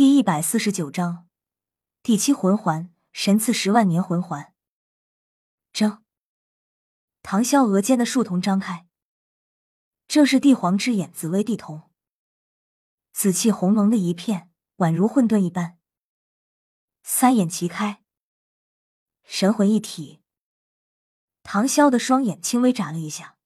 [0.00, 1.28] 第一百四十九章，
[2.02, 4.54] 第七魂环神赐十万年魂环。
[5.74, 6.02] 睁！
[7.20, 8.88] 唐潇额间的树瞳张开，
[10.08, 11.82] 正是帝皇之眼紫薇帝瞳，
[13.12, 15.78] 紫气红蒙的一片，宛如混沌一般。
[17.02, 18.02] 三眼齐开，
[19.24, 20.22] 神魂一体。
[21.42, 23.36] 唐潇的双眼轻微眨了一下，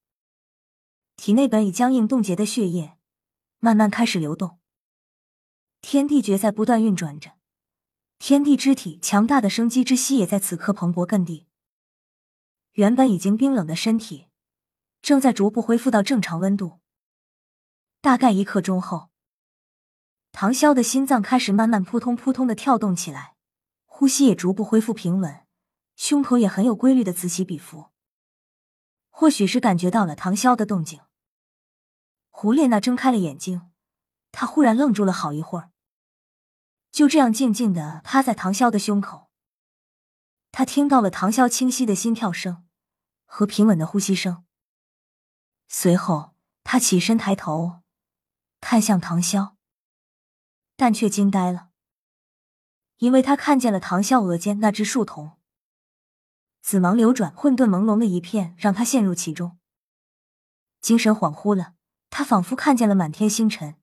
[1.17, 2.97] 体内本已僵硬冻结的血液
[3.59, 4.61] 慢慢开始流动。
[5.87, 7.33] 天地诀在不断运转着，
[8.19, 11.47] 天地之体强大的生机之息也在此刻蓬勃更地。
[12.73, 14.29] 原本已经冰冷的身体，
[15.03, 16.81] 正在逐步恢复到正常温度。
[18.01, 19.11] 大概一刻钟后，
[20.33, 23.35] 唐潇的心脏开始慢慢扑通扑通的跳动起来，
[23.85, 25.45] 呼吸也逐步恢复平稳，
[25.97, 27.91] 胸口也很有规律的此起彼伏。
[29.11, 31.03] 或许是感觉到了唐潇的动静，
[32.31, 33.71] 胡列娜睁开了眼睛，
[34.33, 35.73] 她忽然愣住了好一会儿。
[36.95, 39.29] 就这样静静的趴在唐潇的胸口，
[40.53, 42.65] 他听到了唐潇清晰的心跳声
[43.25, 44.45] 和平稳的呼吸声。
[45.67, 47.81] 随后，他起身抬头
[48.61, 49.55] 看向唐潇，
[50.77, 51.71] 但却惊呆了，
[52.99, 55.33] 因为他看见了唐潇额间那只树瞳，
[56.63, 59.59] 紫芒流转，混沌朦胧的一片，让他陷入其中，
[60.81, 61.75] 精神恍惚了。
[62.09, 63.75] 他仿佛看见了满天星辰。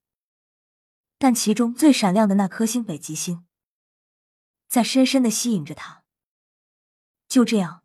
[1.22, 3.46] 但其中最闪亮的那颗星——北极星，
[4.68, 6.04] 在深深的吸引着他。
[7.28, 7.84] 就这样，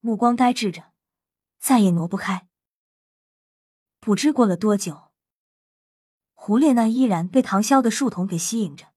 [0.00, 0.92] 目光呆滞着，
[1.58, 2.46] 再也挪不开。
[4.00, 5.10] 不知过了多久，
[6.34, 8.92] 胡列娜依然被唐潇的树瞳给吸引着，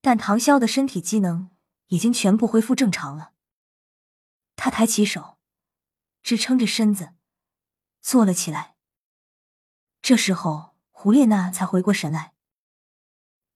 [0.00, 1.50] 但唐潇的身体机能
[1.88, 3.32] 已经全部恢复正常了。
[4.54, 5.38] 他抬起手，
[6.22, 7.14] 支撑着身子
[8.00, 8.76] 坐了起来。
[10.00, 12.33] 这时候，胡列娜才回过神来。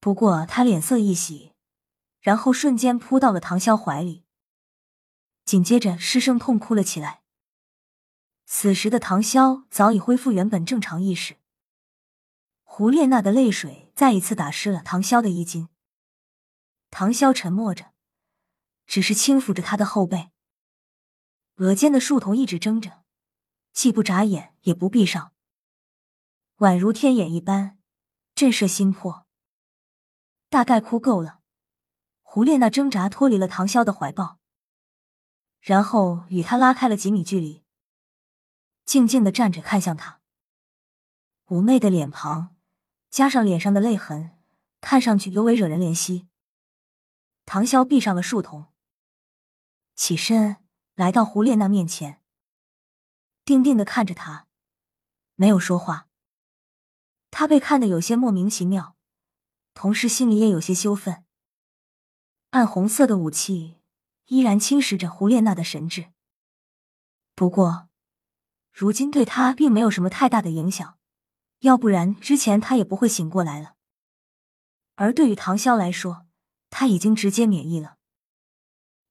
[0.08, 1.52] 不过他脸色一喜，
[2.18, 4.24] 然后瞬间扑到了唐潇怀里，
[5.44, 7.20] 紧接着失声痛哭了起来。
[8.46, 11.36] 此时的唐潇早已恢复原本正常意识。
[12.62, 15.68] 胡列娜的泪水再一次打湿了唐潇的衣襟。
[16.88, 17.92] 唐潇沉默着，
[18.86, 20.30] 只是轻抚着他的后背，
[21.56, 23.04] 额间的树瞳一直睁着，
[23.74, 25.34] 既不眨眼也不闭上，
[26.60, 27.78] 宛如天眼一般，
[28.34, 29.27] 震慑心魄。
[30.50, 31.40] 大概哭够了，
[32.22, 34.38] 胡列娜挣扎脱离了唐潇的怀抱，
[35.60, 37.62] 然后与他拉开了几米距离，
[38.84, 40.20] 静静的站着看向他。
[41.46, 42.56] 妩媚的脸庞
[43.10, 44.38] 加上脸上的泪痕，
[44.80, 46.28] 看上去尤为惹人怜惜。
[47.46, 48.66] 唐潇闭上了树瞳，
[49.94, 50.56] 起身
[50.94, 52.22] 来到胡列娜面前，
[53.44, 54.46] 定定的看着她，
[55.34, 56.08] 没有说话。
[57.30, 58.97] 他被看得有些莫名其妙。
[59.80, 61.24] 同时，心里也有些羞愤。
[62.50, 63.76] 暗红色的武器
[64.24, 66.10] 依然侵蚀着胡列娜的神智，
[67.36, 67.88] 不过，
[68.72, 70.98] 如今对他并没有什么太大的影响。
[71.60, 73.76] 要不然，之前他也不会醒过来了。
[74.96, 76.26] 而对于唐潇来说，
[76.70, 77.98] 他已经直接免疫了。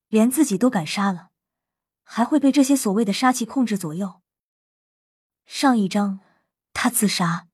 [0.09, 1.29] 连自己都敢杀了，
[2.03, 4.21] 还会被这些所谓的杀气控制左右？
[5.45, 6.19] 上一章
[6.73, 7.47] 他自杀，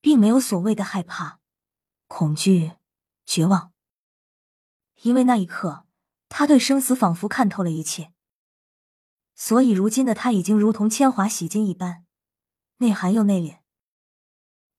[0.00, 1.38] 并没有所谓的害怕。
[2.14, 2.72] 恐惧、
[3.24, 3.72] 绝望，
[5.00, 5.86] 因为那一刻，
[6.28, 8.12] 他对生死仿佛看透了一切。
[9.34, 12.04] 所以，如今的他已经如同铅华洗金一般，
[12.76, 13.60] 内涵又内敛。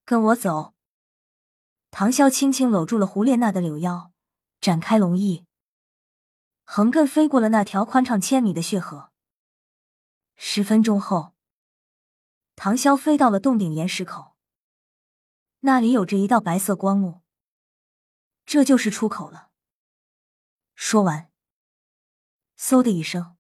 [0.06, 0.76] 跟我走。
[1.90, 4.12] 唐潇轻轻搂住了胡列娜的柳腰，
[4.62, 5.48] 展开龙翼，
[6.64, 9.12] 横亘飞过了那条宽敞千米的血河。
[10.36, 11.34] 十分钟后，
[12.56, 14.36] 唐潇飞到了洞顶岩石口，
[15.62, 17.23] 那里有着一道白色光幕。
[18.46, 19.50] 这就是出口了。
[20.76, 21.30] 说完，
[22.58, 23.36] 嗖的一声，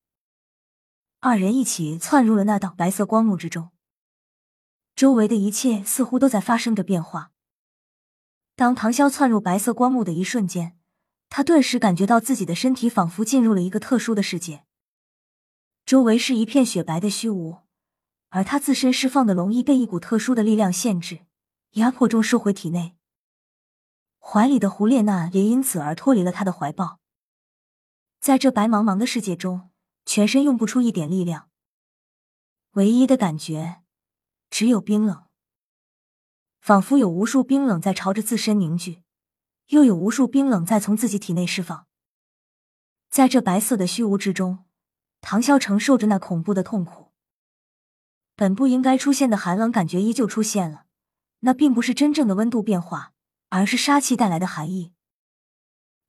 [1.19, 3.71] 二人一起窜入了那道白色光幕之中。
[4.95, 7.31] 周围的一切似乎都在发生着变化。
[8.55, 10.77] 当唐潇窜入白色光幕的一瞬间，
[11.29, 14.65] 他顿时感觉到自己的身体仿佛进入了一个特殊的世界。
[15.85, 17.63] 周围是一片雪白的虚无，
[18.29, 21.25] 而他自身释放的龙翼被一股特殊的力量限制、
[21.71, 22.95] 压迫中收回体内。
[24.25, 27.01] 怀里的胡列娜也因此而脱离了他的怀抱，
[28.21, 29.69] 在这白茫茫的世界中，
[30.05, 31.49] 全身用不出一点力量，
[32.71, 33.83] 唯一的感觉
[34.49, 35.25] 只有冰冷，
[36.61, 39.03] 仿佛有无数冰冷在朝着自身凝聚，
[39.67, 41.85] 又有无数冰冷在从自己体内释放。
[43.09, 44.65] 在这白色的虚无之中，
[45.19, 47.11] 唐啸承受着那恐怖的痛苦，
[48.35, 50.85] 本不应该出现的寒冷感觉依旧出现了，
[51.41, 53.12] 那并不是真正的温度变化。
[53.55, 54.93] 而是杀气带来的寒意。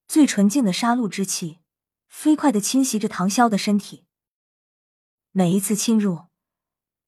[0.07, 1.59] 最纯净的杀戮之气，
[2.07, 4.03] 飞快的侵袭着唐潇的身体。
[5.29, 6.25] 每一次侵入，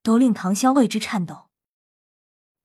[0.04, 1.50] 都令唐潇为之颤抖。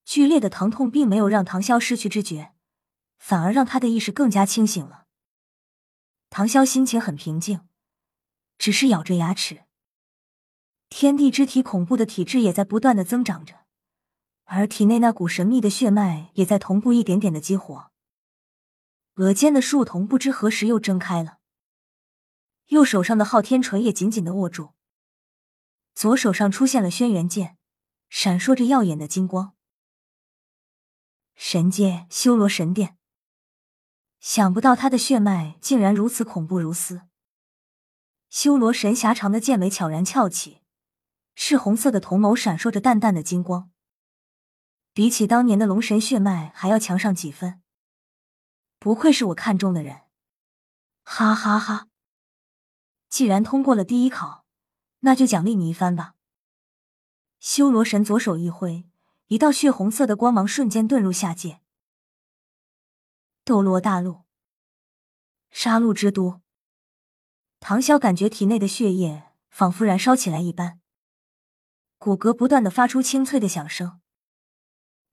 [0.04, 2.52] 剧烈的疼痛并没有让唐潇失去知觉，
[3.19, 5.06] 反而让他的意识更加清醒了。
[6.28, 7.66] 唐潇心情很平静，
[8.58, 9.64] 只是咬着牙齿。
[10.90, 13.62] 天地之体恐怖的体质也在不断的增长着，
[14.44, 17.90] 而体内那股神秘的血脉也在同步一点点的激活。
[19.14, 21.38] 额间的树瞳不知何时又睁开了，
[22.68, 24.72] 右手上的昊天锤也紧紧的握住，
[25.94, 27.58] 左手上出现了轩辕剑，
[28.08, 29.54] 闪烁着耀眼的金光。
[31.34, 32.96] 神界修罗神殿，
[34.20, 37.02] 想不到他的血脉竟然如此恐怖如斯。
[38.28, 40.62] 修罗神狭长的剑眉悄然翘起，
[41.34, 43.70] 赤红色的瞳眸闪烁着淡淡的金光，
[44.94, 47.62] 比起当年的龙神血脉还要强上几分。
[48.78, 50.02] 不愧是我看中的人，
[51.04, 51.88] 哈哈哈！
[53.08, 54.44] 既然通过了第一考，
[55.00, 56.14] 那就奖励你一番吧。
[57.40, 58.84] 修罗神左手一挥，
[59.28, 61.60] 一道血红色的光芒瞬间遁入下界。
[63.44, 64.24] 斗罗大陆，
[65.50, 66.42] 杀戮之都。
[67.60, 70.80] 唐潇感觉体内的血液仿佛燃烧起来一般，
[71.96, 74.00] 骨骼不断的发出清脆的响声，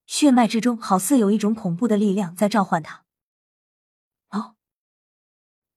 [0.09, 3.05] 血脉之中好似有一种恐怖的力量在召唤他。
[4.29, 4.55] 哦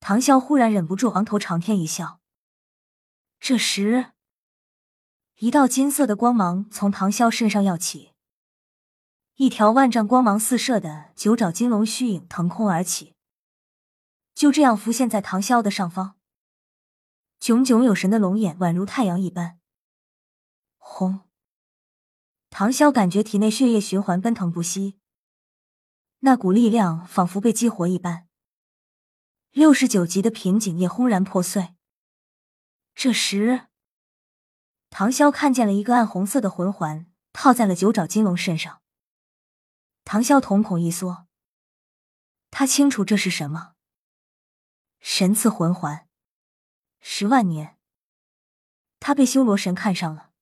[0.00, 2.18] 唐潇忽然忍不住昂头长天一笑。
[3.38, 4.12] 这时，
[5.36, 8.12] 一道金色的光芒从唐潇身上耀起，
[9.34, 13.14] 一条万丈光芒四射的九爪金龙虚影腾空而起，
[14.34, 16.16] 就这样浮现在唐潇的上方。
[17.38, 19.58] 炯炯有神的龙眼宛如太阳一般。
[20.78, 21.20] 轰！
[22.54, 24.98] 唐潇感觉体内血液循环奔腾不息，
[26.18, 28.28] 那股力量仿佛被激活一般。
[29.52, 31.74] 六十九级的瓶颈也轰然破碎。
[32.94, 33.68] 这时，
[34.90, 38.82] 唐潇看见了一个暗红色的魂环套在了九爪金龙身上。
[40.04, 41.26] 唐潇瞳孔一缩，
[42.50, 43.76] 他清楚这是什么——
[45.00, 46.06] 神赐魂环。
[47.00, 47.78] 十万年，
[49.00, 50.32] 他被修罗神看上了。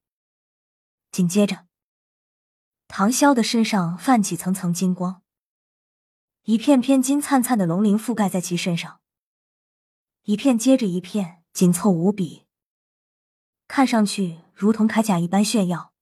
[1.12, 1.66] 紧接着，
[2.92, 5.22] 唐潇的身上泛起层层金光，
[6.42, 9.00] 一片片金灿灿的龙鳞覆盖在其身上。
[10.22, 12.48] 一片接着一片，紧凑无比，
[13.69, 15.94] 看上去如同铠甲一般炫耀。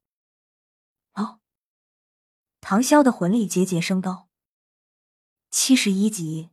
[1.12, 1.40] 哦，
[2.62, 4.31] 唐潇的魂力节节升高，
[5.50, 6.49] 七十一级、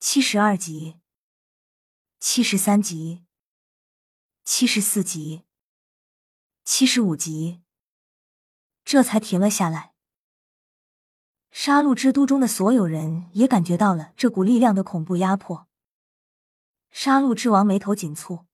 [0.00, 0.98] 七十二级、
[2.18, 3.26] 七十三级、
[4.42, 5.44] 七十四级、
[6.64, 7.62] 七十五级，
[8.84, 9.92] 这才停了下来。
[11.50, 15.68] 杀戮之都中的所有人也感觉到了这股力量的恐怖压迫。
[16.90, 18.44] 杀戮之王眉头紧蹙，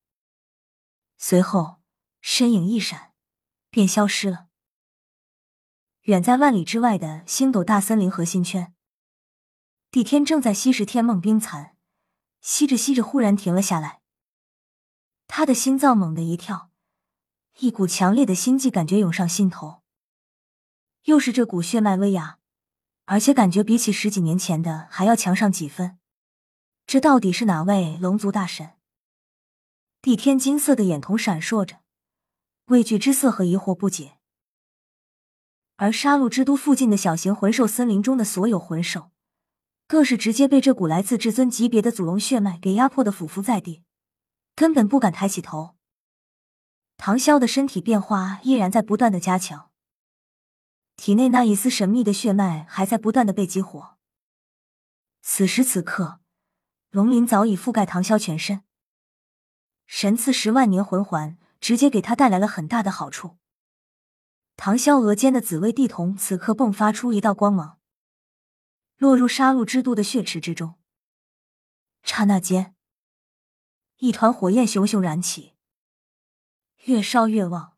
[1.17, 1.81] 随后
[2.21, 3.13] 身影一闪，
[3.69, 4.47] 便消失了。
[6.03, 8.73] 远在万里之外的星斗大森林核心圈，
[9.91, 11.75] 帝天正在吸食天梦冰蚕，
[12.41, 14.01] 吸着吸着，忽然停了下来。
[15.27, 16.71] 他的心脏猛地一跳，
[17.59, 19.78] 一股强烈的心悸感觉涌上心头，
[21.09, 22.37] 又是这股血脉威压，
[23.05, 25.97] 而且感觉比起十几年前的还要强上几分。
[26.85, 28.73] 这到底是哪位龙族大神？
[30.03, 31.77] 帝天金色的眼瞳闪烁着
[32.65, 34.19] 畏惧之色和疑惑不解。
[35.77, 39.09] 而杀戮之都附近的小型魂兽森林中的所有魂兽，
[39.87, 43.81] 更是直接被这股来自至尊级别的祖龙血脉给压迫的俯伏在地，
[44.55, 45.75] 根本不敢抬起头。
[46.97, 49.68] 唐潇的身体变化依然在不断的加强，
[50.99, 53.97] 体内那一丝神秘的血脉还在不断的被激活。
[55.21, 56.19] 此时此刻。
[56.89, 58.63] 龙鳞早已覆盖唐潇全身，
[59.85, 63.37] 神赐十万年魂环直接给他带来了很大的好处。
[64.57, 67.79] 唐潇额间的紫薇地瞳此刻迸发出一道光芒，
[68.97, 70.75] 落入杀戮之都的血池之中。
[72.03, 72.75] 刹那间，
[73.99, 75.53] 一团火焰熊熊燃起，
[76.85, 77.77] 越烧越旺，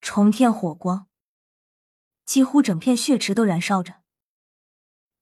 [0.00, 1.07] 冲天火光，
[2.28, 4.02] 几乎整片血池都燃烧着。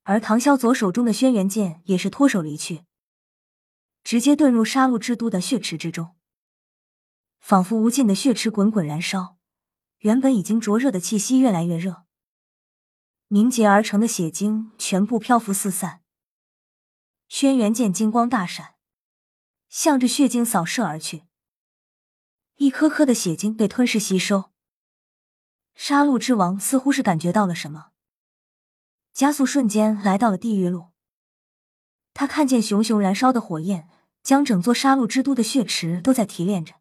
[0.02, 2.84] 而唐潇左手中的轩辕剑也是脱手离去，
[4.02, 6.16] 直接遁入杀戮之都的血池之中，
[7.38, 9.38] 仿佛无尽的血池滚滚燃烧，
[9.98, 12.06] 原本已经灼热的气息越来越热，
[13.28, 16.02] 凝结而成的血晶全部漂浮四散。
[17.28, 18.74] 轩辕剑金光大闪，
[19.68, 21.22] 向着血晶扫射而去，
[22.56, 24.55] 一颗颗的血晶被吞噬吸收。
[25.76, 27.90] 杀戮之王似乎是感觉到了什么。
[29.12, 30.88] 加速瞬间来到了地狱路。
[32.12, 33.88] 他看见熊熊燃烧的火焰，
[34.22, 36.74] 将整座杀戮之都的血池都在提炼着，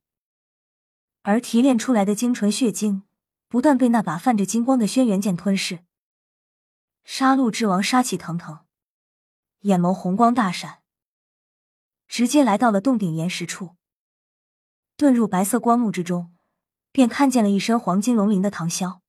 [1.23, 3.03] 而提炼出来的精纯血晶
[3.49, 5.85] 不断被那把泛着金光的轩辕剑吞噬。
[7.03, 8.65] 杀戮之王杀气腾腾，
[9.59, 10.79] 眼眸红光大闪，
[12.07, 13.75] 直接来到了洞顶岩石处，
[14.97, 16.34] 遁入白色光幕之中，
[16.95, 19.01] 便看见了一身黄金龙鳞的唐潇。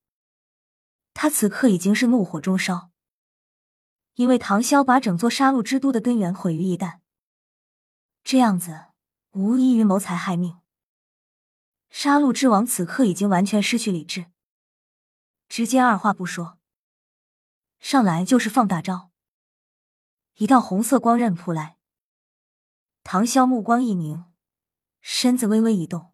[1.14, 2.90] 他此刻已经是怒火中烧。
[4.14, 6.98] 因为唐潇把整座杀戮之都的根源毁于一旦，
[8.24, 8.86] 这样子
[9.30, 10.58] 无异于谋财害命。
[11.88, 14.26] 杀戮之王此刻已经完全失去理智，
[15.48, 16.58] 直接二话不说，
[17.78, 19.12] 上来就是放大招。
[20.38, 21.76] 一道红色光刃扑来，
[23.04, 24.24] 唐潇目光一凝，
[25.00, 26.10] 身子微微一动，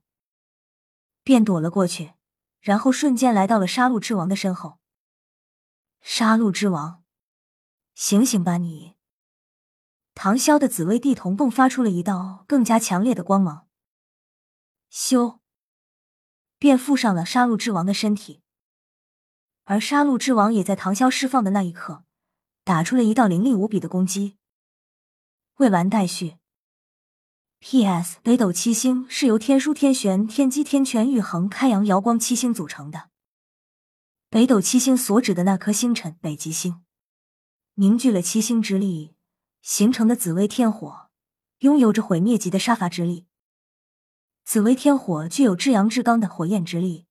[1.23, 2.15] 便躲了过去，
[2.61, 4.79] 然后瞬间来到了杀戮之王的身后。
[6.01, 7.03] 杀戮之王。
[7.95, 8.97] 醒醒吧，你！
[10.15, 13.69] 唐潇的紫薇地瞳迸发出了一道更加强烈的光芒，
[14.91, 15.39] 咻，
[16.59, 18.43] 便附上了杀戮之王的身体。
[19.65, 22.05] 而杀戮之王也在唐潇释放的那一刻，
[22.65, 24.39] 打出了一道凌厉无比的攻击。
[25.57, 26.39] 未完待续。
[27.65, 28.19] P.S.
[28.25, 33.11] 北斗七星是由天枢、天璇、天机、天权、玉衡、开阳、瑶光七星组成的。
[34.29, 36.83] 北斗七星所指的那颗星辰，北极星。
[37.75, 39.15] 凝聚了七星之力
[39.63, 41.07] 形成的紫薇天火，
[41.61, 43.27] 拥有着毁灭级的杀伐之力。
[44.45, 47.07] 紫薇天火具有至阳至刚的火焰之力，